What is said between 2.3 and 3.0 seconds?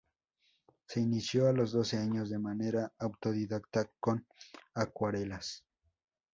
de manera